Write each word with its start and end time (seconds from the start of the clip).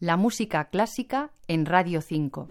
La 0.00 0.16
música 0.16 0.68
clásica 0.70 1.32
en 1.48 1.66
Radio 1.66 2.00
5. 2.00 2.46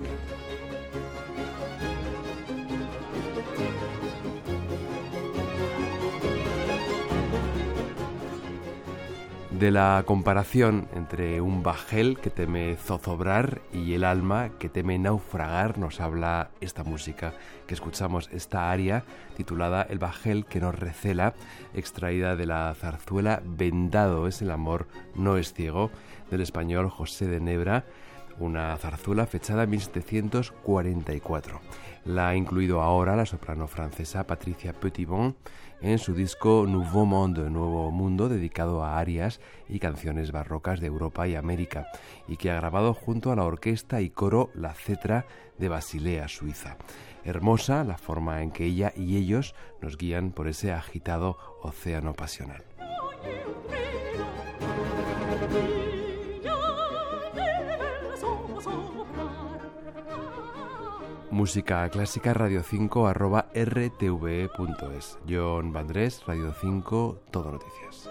De 9.60 9.72
la 9.72 10.04
comparación 10.06 10.88
entre 10.94 11.42
un 11.42 11.64
bajel 11.64 12.20
que 12.20 12.30
teme 12.30 12.76
zozobrar 12.76 13.62
y 13.73 13.94
el 13.94 14.04
alma 14.04 14.50
que 14.60 14.70
teme 14.70 15.00
naufragar 15.00 15.80
nos 15.80 16.00
habla 16.00 16.52
esta 16.62 16.84
música 16.84 17.34
que 17.66 17.73
escuchamos, 17.73 18.30
esta 18.32 18.70
aria 18.70 19.04
titulada 19.36 19.82
El 19.90 19.98
bajel 19.98 20.46
que 20.46 20.59
nos 20.59 20.76
recela, 20.76 21.34
extraída 21.73 22.36
de 22.36 22.46
la 22.46 22.76
zarzuela 22.76 23.41
Vendado 23.46 24.28
es 24.28 24.44
el 24.44 24.52
amor, 24.52 24.88
no 25.16 25.38
es 25.38 25.54
ciego, 25.54 25.89
del 26.30 26.42
español 26.42 26.89
José 26.89 27.26
de 27.26 27.39
Nebra, 27.39 27.86
una 28.39 28.78
zarzuela 28.78 29.26
fechada 29.26 29.64
en 29.64 29.72
1744. 29.72 31.62
La 32.05 32.30
ha 32.30 32.36
incluido 32.36 32.81
ahora 32.81 33.16
la 33.16 33.26
soprano 33.26 33.67
francesa 33.67 34.28
Patricia 34.28 34.73
Petitbon 34.73 35.36
en 35.81 35.99
su 35.99 36.13
disco 36.13 36.66
Nouveau 36.67 37.05
Monde, 37.05 37.49
Nuevo 37.49 37.91
Mundo, 37.91 38.30
dedicado 38.30 38.84
a 38.84 38.98
arias 38.99 39.40
y 39.70 39.80
canciones 39.80 40.31
barrocas 40.31 40.80
de 40.80 40.88
Europa 40.88 41.27
y 41.27 41.36
América, 41.36 41.88
y 42.27 42.38
que 42.38 42.52
ha 42.52 42.55
grabado 42.55 42.94
junto 42.94 43.31
a 43.31 43.36
la 43.36 43.44
orquesta 43.44 44.02
y 44.02 44.09
coro 44.09 44.50
La 44.53 44.73
Cetra 44.73 45.26
de 45.58 45.70
Basilea, 45.70 46.27
Suiza. 46.27 46.77
Hermosa 47.23 47.84
la 47.84 47.98
forma 47.98 48.41
en 48.41 48.52
que 48.52 48.66
ella 48.66 48.94
y 48.95 49.17
ellos 49.17 49.53
nos 49.81 49.98
guían 49.98 50.31
por 50.31 50.48
ese 50.48 50.72
agitado 50.72 51.38
océano 51.62 52.14
pasional. 52.14 52.64
Música 61.38 61.88
clásica 61.89 62.33
radio 62.33 62.63
5 62.63 63.05
arroba 63.05 63.45
rtve.es. 63.53 65.19
John 65.30 65.71
Vandrés, 65.71 66.23
Radio 66.25 66.52
5, 66.52 67.19
Todo 67.30 67.52
Noticias. 67.52 68.09